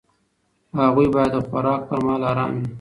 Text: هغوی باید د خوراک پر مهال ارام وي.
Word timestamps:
هغوی 0.79 1.07
باید 1.13 1.31
د 1.33 1.37
خوراک 1.47 1.81
پر 1.89 1.99
مهال 2.05 2.21
ارام 2.31 2.51
وي. 2.57 2.65